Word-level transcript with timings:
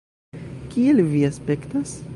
Kiel 0.71 1.03
vi 1.11 1.23
aspektas? 1.29 1.99